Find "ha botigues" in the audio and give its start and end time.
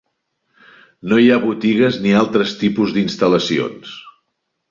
1.33-1.99